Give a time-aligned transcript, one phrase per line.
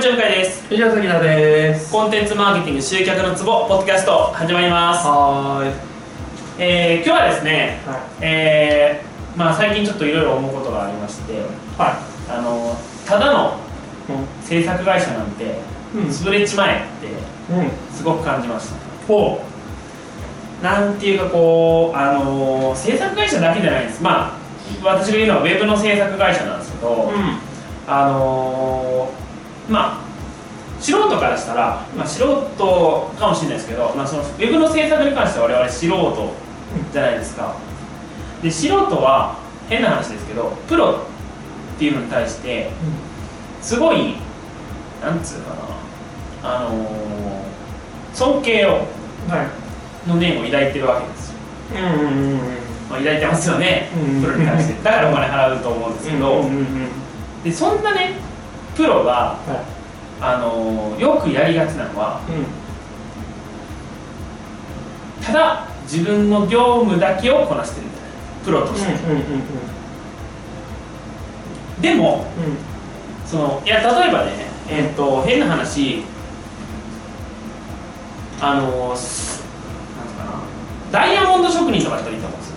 [0.00, 0.66] にちは向井です。
[0.68, 1.92] 藤原崎田です。
[1.92, 5.74] コンテンツマーケティング集客のツボポッドキャスト始まります、はーい。
[6.58, 8.00] えー、今日はですね、はい。
[8.22, 11.42] えー、まあ最近ちょっといろいろ思うことがありまして
[11.76, 12.00] は
[12.30, 13.58] あのただの
[14.08, 15.60] い制作会社なんて
[15.94, 16.04] うん。
[16.04, 17.08] 潰れちまえって
[17.52, 17.94] うん。
[17.94, 18.76] すごく感じました。
[19.06, 19.44] ほ
[20.62, 24.02] なんていうかこうあの制作会社だけじゃないです。
[24.02, 24.38] まあ
[24.82, 27.38] 私が言うのはウェブの制作会社なんですけど、ううん。
[27.86, 29.29] あのー
[29.70, 30.10] まあ
[30.80, 36.32] 素人からしたら、まあ、素人かもしれないですけど、まあ、そのウェブの制作に関しては我々素人
[36.92, 37.54] じゃないですか。
[38.42, 39.36] で素人は
[39.68, 41.02] 変な話ですけどプロ
[41.76, 42.70] っていうのに対して
[43.60, 44.16] すごい
[45.02, 45.54] なんつうか
[46.42, 46.90] なあのー
[48.14, 48.76] 尊敬をは
[50.06, 50.08] い。
[50.08, 51.36] の念を抱いてるわけですよ、
[51.74, 52.38] うんうんうん
[52.88, 54.82] まあ、抱いてますよね、うんプロに対して。
[54.82, 56.44] だからお金払うと思うんですけど、
[57.44, 58.14] でそんなね
[58.80, 59.62] プロがは
[60.22, 62.40] あのーよくやりがちなのはいう
[65.20, 65.24] ん。
[65.24, 68.08] ただ自分の業務だけをこなしてるみたいな。
[68.42, 69.42] プロとして、うんうんうん
[71.82, 72.56] でもうん。
[73.28, 74.32] そのいや例えばね
[74.68, 76.02] えっ、と変な話。
[78.40, 78.74] あのなんか
[80.24, 80.40] な。
[80.90, 82.56] ダイヤモンド職人とか人いると思うんですよ。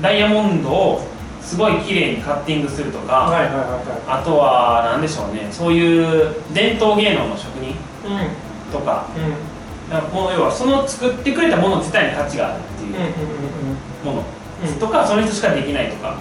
[0.00, 1.06] ダイヤモンドを
[1.42, 5.48] すごい綺麗にカッティングするとか、はいはいはいはあとは何でしょうね。
[5.50, 7.74] そういう伝統芸能の職人
[8.72, 9.06] とか。
[9.16, 9.50] うん。
[9.90, 14.24] かもう要はその作ってくれたもの自体に価値があるっていううんうんもの
[14.64, 14.78] うん。
[14.78, 16.16] とかその人しかできないとか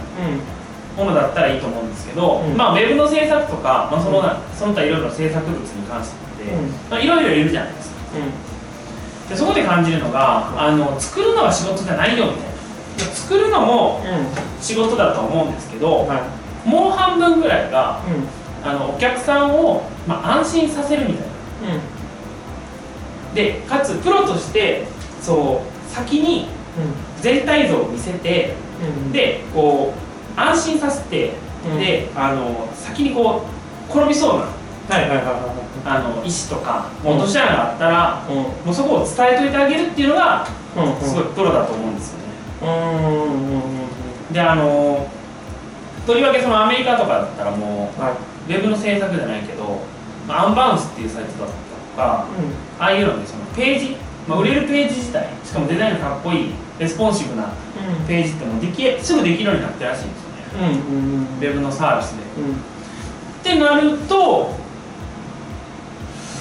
[0.97, 1.05] うん。
[1.05, 2.57] ものだったらいいと思うんですけど、うん。
[2.57, 6.19] まあウェブの制作とか、まあ、その他その他いろいろな制作物に関して
[6.89, 7.99] まあ、いろいろいるじゃないですか。
[9.29, 12.48] でそこで感じるのがあの作るのが仕事じゃないよみたいな
[12.99, 14.61] 作るのもうん。
[14.61, 16.17] 仕事だと思うんですけど、は
[16.65, 16.67] い。
[16.67, 18.67] もう半分ぐらいがうん。
[18.69, 21.29] あのお客さんを、まあ、安心させるみたいな。
[23.33, 24.85] でかつプロとして
[25.21, 26.47] そう先に
[27.21, 29.05] 全体像を見せてうん。
[29.05, 31.33] うんでこう安心させて、
[31.69, 31.79] うん。
[31.79, 33.43] であの先にこ
[33.89, 38.43] う転びそうなはいはいはいはあの石とか落とし穴があったら、いうん。
[38.65, 41.01] もうそこを伝えといてあげるっていうのがうんうん。
[41.01, 42.28] すごいプロだと思うんですよね。
[42.61, 45.07] うんうんうんうんであの
[46.05, 48.13] とりわけそのアメリカとかだったらもはい。
[48.51, 49.79] うウェブの制作じゃないけど、
[50.27, 52.25] まあ Unbounce っていうサイトだったとか
[52.79, 53.95] ああいうのでそのページ、
[54.27, 58.07] まあ、売れるページ自体しかもデザインがかっこいいレスポンシブなうん。
[58.07, 60.37] ページってもうできすぐできるようになってるらしいんですよね。
[60.55, 61.23] うんうんうん。
[61.23, 62.23] ウェブのサービスで。
[62.41, 62.51] うん。
[62.53, 62.55] っ
[63.43, 64.51] てなると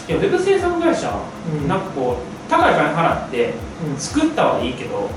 [0.08, 1.12] いやウェブ制作会社、
[1.52, 1.68] うん。
[1.68, 3.54] なんかこう高い金払って
[3.84, 3.96] うん。
[3.98, 5.10] 作ったはいいけど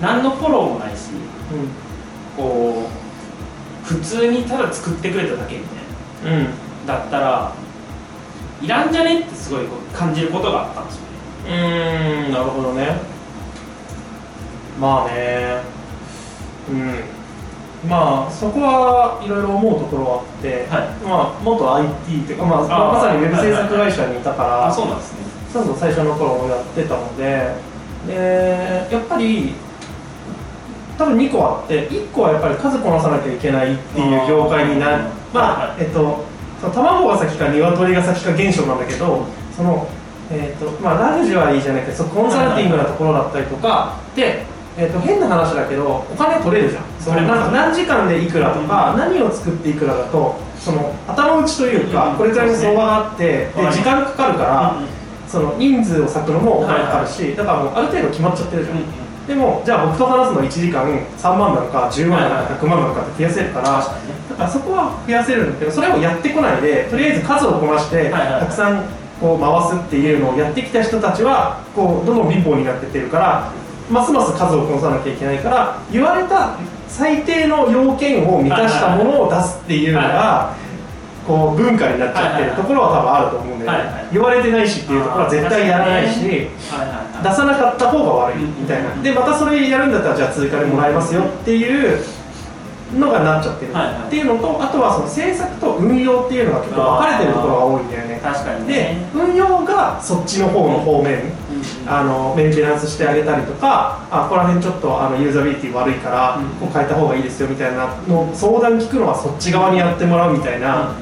[0.00, 1.10] 何のフォローもないし
[1.52, 1.68] うん。
[2.36, 2.88] こ
[3.84, 5.64] う普通にただ作ってくれただけみ
[6.22, 6.44] たいうん。
[6.86, 7.52] なだったら
[8.62, 11.08] いらんじゃねってすごい感じることがあったんですよね。
[11.48, 12.96] うーんなるほどね。
[14.80, 15.62] まあね。
[16.70, 16.72] う
[17.86, 17.88] ん。
[17.88, 20.88] まあそこはいろいろ思うところはあって、はい。
[21.06, 27.54] まあ元 IT っていうか、まあ、まさにウェブ制作会社にいたから、あそうなんですねちゃんと最初の頃もやってたので
[28.06, 29.54] でやっぱり
[30.96, 36.24] 多分2個あって1個はやっぱり数こなさなきゃいけないっていう業界になまあはいえっと
[36.60, 39.26] その卵が先か鶏が先か現象なんだけど
[39.56, 39.86] その
[40.30, 43.96] えっとまあラグジュアリーじゃなくてそのコンサルティングなところだったりとか。
[44.14, 44.44] で
[44.76, 46.84] えっと変な話だけどお金取れるじゃん。
[47.00, 52.16] そのなんか何時間でいくらとか何を作っていくらだとその頭打ちというかうん。
[52.16, 53.72] これくらいの相場があってではい。
[53.72, 54.80] 時間かかるから
[55.28, 68.84] その人数を割くのもお金かかるし、だからもうある程度決まっちゃってるじゃん、でもじゃあ僕と話すの1時間3万なのか10万なのか100万なのかって増やせるから、だからそこは増やせるんだけどそれをやってこないでとりあえず数をこなして、たくさん
[69.20, 73.52] こう回すっていうのをやってきた人たちはこうどんどん貧乏になってってるから
[73.90, 76.56] ますます数をこなさなきゃいけないから言われた
[76.88, 80.54] 最低の要件を満たしたものを出すっていうのが
[81.28, 83.66] こう文化になっちゃってるところは多分あると思うんで、
[84.10, 86.48] 言われてないしっていうところは絶対やらないし。
[87.22, 88.94] 出さなかった方が悪いみたいな。
[89.02, 91.98] でまたそれやるんだったらじゃあ追加でもらえますよっていう
[92.96, 93.72] のがなっちゃってる。
[93.72, 98.20] っていうのとあとはその制作と運用っていうのが結構分かれてるところが多いんだよね。
[98.22, 101.14] 確かにでね運用がそっちの方の方面。
[101.14, 101.38] うん
[101.88, 110.94] あのメンテナンスしてあげたりとかあここら辺ちょっとあのユーザビリティ悪いからうんこう変えた方がいいですよみたいなの相談聞くのはそっち側にやってもらうみたいな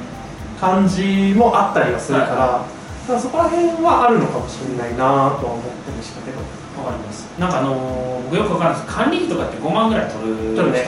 [0.59, 3.07] 感じもあったりはするから,、はい。
[3.07, 4.97] だからそこら辺はあるのかもしれないな
[5.39, 6.37] とは思ったりしたけど。
[6.77, 7.25] わかります。
[7.39, 8.95] なんかあのー僕よくわかんないです。
[8.95, 10.73] 管理費とかって5万ぐらい取る人もい。
[10.73, 10.83] る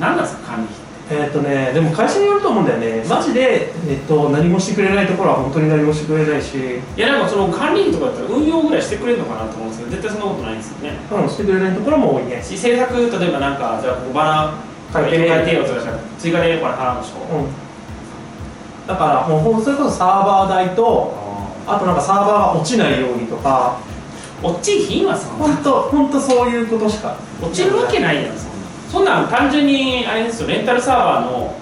[0.00, 0.84] 何なんですか管理費って？
[1.14, 3.04] えっ、とねでも会社によると思うんだよね。
[3.08, 6.56] マジで、えっと、何もしてくれないところは本当に何もしてくれないし。
[6.96, 10.98] いやなんかその管理費とかだったら運用ぐらいしてくれるのかなと思うんですけど絶対そんなことないんですよね。
[11.12, 12.42] うんしてくれないところも多いね。
[12.42, 14.24] し制作例えばなんかじゃあここバ
[14.92, 17.46] ナー書いて書いてよとかしたら追加でこれ払うんでしょ、うん
[18.86, 21.14] だからもうそれこそサーバー代と
[21.66, 23.78] あとなんかサーバーが落ちないようにとか。
[24.42, 25.46] 落ちひんわそんな。
[25.46, 27.16] 本当本当そういうことしか。
[27.40, 28.36] 落ちるわけないやん。
[28.36, 28.44] そん。
[28.44, 28.44] な
[28.90, 31.54] そんなん単純にあれですよレンタルサーバーの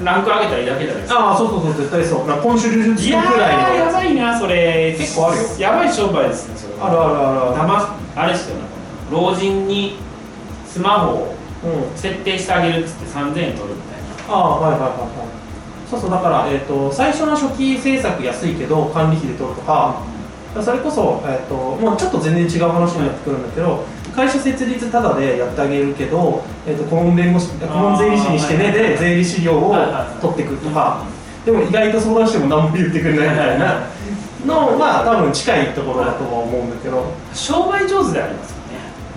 [0.00, 0.04] うん。
[0.04, 1.20] ランク上げたらいいだけじゃないですか。
[1.20, 2.20] ああそうそうそう絶対そう。
[2.26, 3.62] 今週流術いやくらいの。
[3.62, 4.96] ーやばいなそれ。
[4.98, 5.44] 結構あるよ。
[5.60, 6.88] やばい商売ですねそれは。
[6.88, 8.62] あるあるあるあだまあれですよね
[9.12, 9.96] 老人に
[10.66, 11.96] スマホをるうん。
[11.96, 14.34] 設定してあげるっつって3000円取るみたいな。
[14.34, 15.43] ああはいはいはいはい
[15.94, 20.02] そうそうだから、えー、と最初の初期制作安いけど管理費で取るとか
[20.62, 29.74] それこそ、えー、ともうちょっと全然違う話になってくるんだけど会社設立タダでやってあげるけど、えー、と顧問弁護士顧問税理士にしてねで税理士料を
[30.20, 31.04] 取ってくとか
[31.44, 33.86] でも意外と相談しても何も言ってくれないみたいな
[34.46, 37.04] のまあ多分近いところだとは思うんだけど。
[37.34, 38.56] 商売上手でありますよ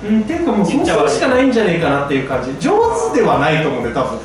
[0.09, 0.15] ね。
[0.17, 2.51] うん、っていうかもうそうするしかないんじゃねえかなっていう感じ。
[2.59, 2.71] 上
[3.13, 4.19] 手ではないと思うんで多分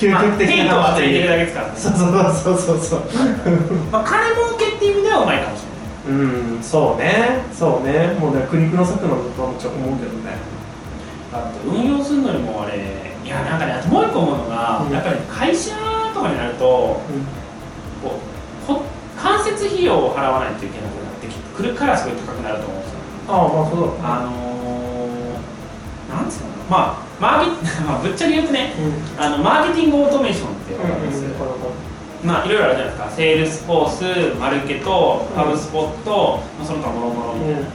[0.00, 1.76] 究極的なテイトがついてるだけですからね。
[1.76, 3.00] そうそうそうそうそう
[3.92, 5.60] まあ金儲けっていう意味ではうまいかもし
[6.08, 6.24] れない。
[6.24, 7.44] うんそうね。
[7.52, 8.16] そうね。
[8.18, 10.40] もうね苦肉の策なんだとはもちろん思うけどね。
[11.30, 12.80] だって運用するのにもあれ
[13.22, 14.92] いやなんかねあともう一個思うのが、うん。
[14.92, 15.76] やっぱり会社
[16.14, 17.04] とかになるとこ
[18.64, 18.82] うこ
[19.20, 22.98] 間接費用を払わないといけなくなってくるからすごい高くなると思うんですよ。
[23.28, 24.16] ああまあそうだ。
[24.16, 27.50] あのー、なんつうのまあマーケ
[27.86, 28.72] まあぶっちゃけ言うとね
[29.18, 29.24] うん。
[29.24, 31.30] あのマーケティングオートメーションってうんわかります、うん
[32.24, 33.10] まあいろいろあるじゃないですか。
[33.16, 37.34] セールスフォースマルケとハブスポット、まあ、その他もろもろ。
[37.34, 37.68] みたいな、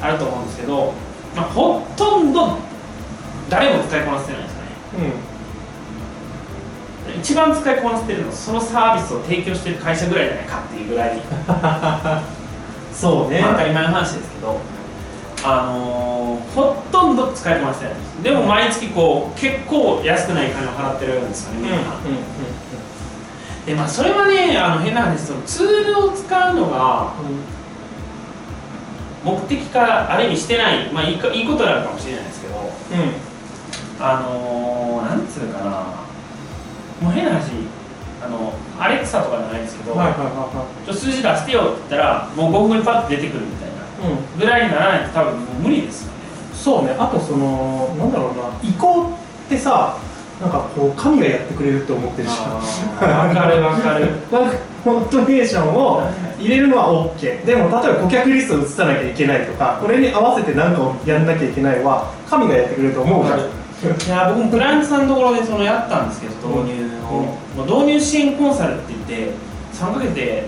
[0.00, 0.94] あると思うんですけど、
[1.36, 2.56] まあ、ほとんど
[3.50, 4.68] 誰も使いこなせてないんですよね。
[7.12, 7.20] うん。
[7.20, 11.20] 一番使いこなせてるのはそのサービスを提供してる会社ぐらいじゃないかっていうぐらい、
[12.94, 13.40] そうね。
[13.42, 14.58] まあ、当たり前の話ですけど
[15.44, 18.22] あのー、ほとんど使いこなせてないん。
[18.22, 21.76] でも毎月こう結構安くない金を払ってるんですよねみんな、
[23.66, 27.12] でまあそれはねあの変な話そのツールを使うのが
[29.22, 32.54] 目的化ある意味してないまあいいかいいことなのかもしれないですけど
[34.00, 36.04] あのー、なんつうかな。
[37.00, 37.50] もう変な話
[38.22, 43.63] あのアレクサとかじゃないですけど、はいはいはちょっと数字出してよって言ったらもう5分後にパッと出てくるみたいな
[44.02, 44.40] うん。
[44.40, 46.14] ぐらいにならないと多分もう無理ですよね。
[46.54, 46.96] そうね。
[46.98, 48.68] あとそのなんだろうな。
[48.68, 49.96] 移行ってさ
[50.40, 52.54] なんかこう神がやってくれるって思ってるじゃん。
[52.56, 54.06] わかるわかる。
[54.30, 54.56] なんか
[54.86, 56.02] オートメーションを
[56.38, 63.38] 入れるのは OK でも例えば顧客リストを移さなきゃいけないとかこれに合わせて何かをやんなきゃいけないは神がやってくれると思うじゃん。
[63.40, 69.32] いや僕もクライアントさんのところでそのやったんですけど導入を、まあ導入支援コンサルって言って
[69.72, 70.46] 3ヶ月で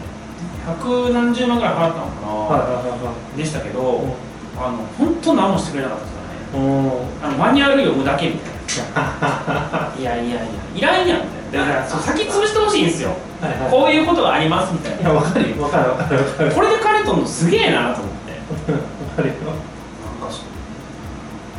[0.66, 6.64] 百何十万ぐらい払ったのかな、はいはいはでしたけど、いはいあの本当何もしてくれなかったですよね。
[6.64, 7.24] うん。
[7.24, 8.54] あのマニュアル読むだけみたい
[8.96, 9.92] な。
[10.00, 10.40] いやいやいや
[10.74, 11.66] いらんやんみたいな。
[11.68, 13.10] だからそう先潰してほしいんですよ。
[13.40, 13.70] はいはい。
[13.70, 15.00] こういうことがありますみたいな。
[15.00, 15.62] いやわかるよ。
[15.62, 16.50] わかるわかるわかる。
[16.52, 18.72] これで金取るのすげえなと思って。
[18.72, 18.78] わ
[19.16, 19.34] かるよ。
[19.44, 20.48] なんかそう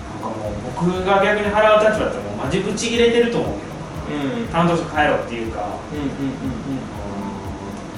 [0.10, 5.62] なんかもう僕が逆に払う立場だったらもうマジブチ切れてると思うけどうん担当者変えろっていうか
[5.94, 6.97] うんうん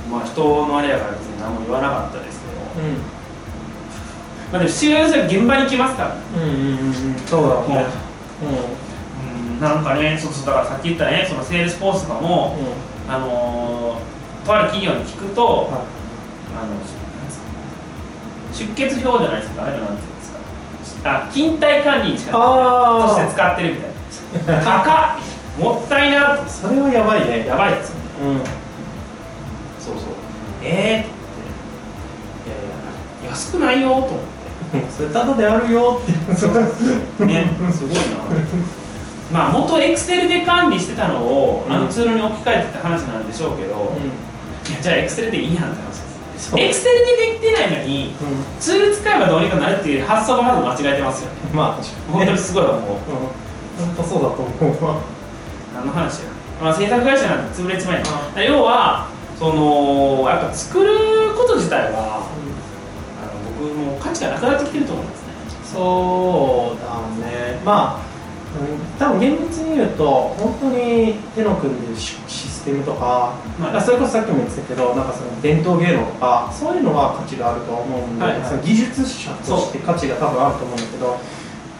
[0.09, 2.47] まあ人のあれやから別に何も言わなかったですけ
[2.81, 2.87] ど。
[2.87, 2.97] うん
[4.51, 7.85] まあでも父親は現場に来ますからうんうんうんそうだね。
[8.41, 9.59] うん。
[9.61, 12.65] なんかねそうそうだからさっき言ったねそのセールスフォースとかもうん。
[12.65, 12.73] うん
[13.13, 15.65] あのー、とある企業に聞くとはい。
[15.69, 16.73] あの
[18.51, 21.25] 出欠表じゃないですかあれはなんていうんですか。
[21.25, 23.81] あ勤怠管理にしかとして使ってるみ
[24.45, 24.63] たいな。
[24.63, 25.19] 高っ。
[25.59, 26.47] もったいな。
[26.47, 27.45] それはやばいね。
[27.45, 28.01] やばいですよね。
[28.23, 28.25] う
[28.55, 28.58] ん
[30.63, 32.57] えー、っていや
[33.23, 34.49] いや安くないよと思って。
[34.95, 36.11] それただであるよって。
[37.25, 38.01] ねすごいな。
[39.31, 43.95] まあ元エクセルで管理してたのをあのツールに置き換えてって話なんでしょうけど、
[44.69, 45.99] いやじゃあエクセルでいいやんって話
[46.33, 46.53] です。
[46.57, 51.53] エクセルでできてないのにうツール使えばどうにかなるっていう発想がまず間違えてますよね。
[51.53, 52.77] んまあ本当にすごい思う。
[52.77, 52.85] うん。
[53.79, 54.95] 本当そうだと思うわ。
[55.75, 56.29] 何の話や、
[56.61, 59.08] まあ、制作会社なんて潰れちまえう要は
[59.39, 62.27] そのやっぱ作ること自体は
[63.23, 65.33] あの僕もう価値がなくなってきてると思うんですね。
[65.73, 67.61] そうだね。
[67.63, 68.09] まあ
[68.49, 78.49] うん多分現実に言うと本当に手の組んでるシシステムとか、まあまあ、それこそさっきも言ってたけどなんかその伝統芸能とかそういうのは価値があると思うんで、はいはい。
[78.49, 81.17] その技術者として価値が多分あると思うんだけど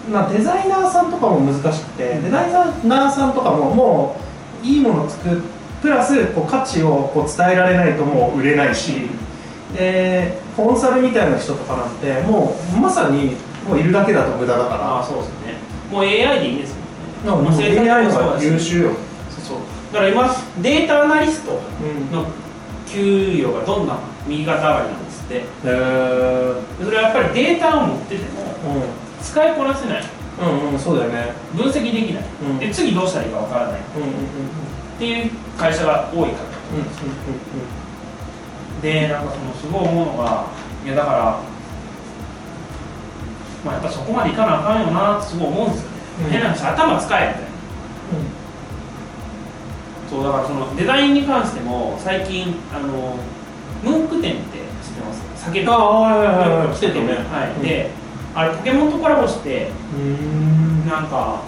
[0.10, 4.16] まあ、デザイナーさんとかも難しくて、デザイナーさんとかもも
[4.64, 5.44] ういいものを作る
[5.82, 9.08] プラスこう価値をこう伝えられないともう売れないし
[9.76, 13.36] でコンサルみたいな人とかなんてもうまさに
[13.68, 15.56] もういるだけだと無駄だかああそうですね。
[15.92, 16.76] もう AI でいいんです
[17.26, 18.92] もんねらもう AI の方が優秀よ、
[19.30, 19.58] そうそう。
[19.94, 22.16] だから今データアナリストうん。
[22.16, 22.26] の
[22.88, 25.44] 給与がどんどん右肩上がりなんですって。
[25.62, 28.28] それはやっぱりデータを持ってても
[29.22, 30.04] 使いこなせない。
[30.42, 31.34] うんうんうんそうだよね。
[31.54, 32.60] 分析できない、うん。
[32.60, 33.80] で次どうしたらいいかわからない。
[33.80, 34.16] っうんうんうん
[35.00, 36.44] うんていう会社が多いから。
[36.76, 36.80] う
[38.80, 38.82] ん。
[38.82, 40.46] でなんかそのすごい思うのが
[40.86, 41.40] いやだから
[43.66, 46.32] まあやっぱそこまでいかなあかんよなってすごい思うんですよね、うん。
[46.32, 47.50] 変な話頭使えみたいな。
[50.10, 53.16] そうだからそのデザインに関しても最近あの
[53.84, 55.22] ムンク店って知ってます？
[55.46, 56.28] 酒ああはいはい
[56.68, 57.02] はい来てたね。
[57.30, 57.92] はい、うんで
[58.34, 60.88] あれポケモンとコラボしてうん。
[60.88, 61.42] なんか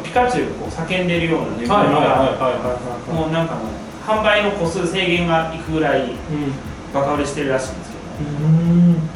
[0.00, 1.78] ピカチュウがこう叫んでるようなぬいぐるみが
[3.12, 3.66] もうなんかもう
[4.04, 6.16] 販売の個数制限がいくぐらいうん
[6.92, 9.08] バカ売れしてるらしいんですけどうん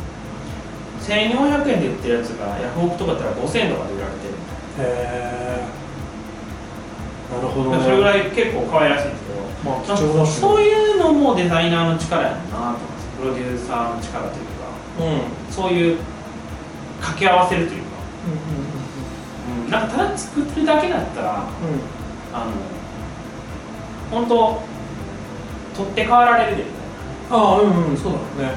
[1.01, 4.35] 1400円で売ってるやつがヤフオクとかだったら5000円とかで売られてる。
[4.79, 5.65] へえ
[7.35, 7.83] なるほどね。
[7.83, 12.79] それぐらい結構可愛らしいんですけどまあ貴重だしそういうのもデザイナーの力やんなと
[13.21, 14.51] プロデューサーの力というか。
[15.01, 15.07] うん。
[15.07, 15.21] うんうん
[15.51, 15.99] そういう
[17.01, 17.89] 掛け合わせるというか、
[18.29, 18.78] うん、
[19.71, 21.45] なんかただ作ってるだけだったらうん。
[22.33, 22.53] あの
[24.11, 24.63] 本当
[25.77, 26.65] 取って代わられるで。
[27.31, 28.53] ああうんうんそうだね。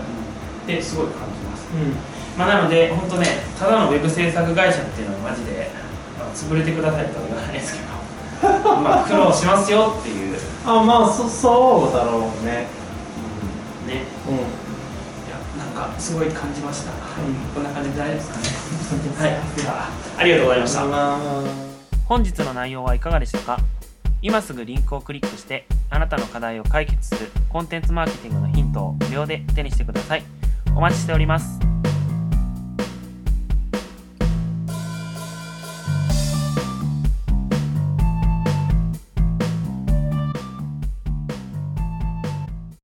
[0.64, 1.94] ってすごい感じます、うん。
[2.38, 3.28] まあ、なので本当ね
[3.60, 5.70] ただのウェブ制作会社っていうのはマジで
[6.20, 7.92] あの潰れてくださいとは言わないですけど
[8.82, 12.66] まあ苦労しますよっていう、あまあそそうだろうね。
[13.86, 14.06] ね。
[14.28, 14.36] うん。
[14.36, 14.40] い
[15.30, 17.28] やなんかすごい感じました、はい。
[17.28, 17.36] うん。
[17.54, 18.61] こんな感じで大丈夫ですかね
[18.92, 19.62] はい。
[19.62, 20.82] ではありがとうございました
[22.06, 23.58] 本日の内容はいかがでしたか？
[24.22, 30.24] 今すぐリンクをクリックしてあなたの課題を解決するコンテンツマーケティングのヒントを無料で手にしてください。
[30.76, 31.71] お待ちしております。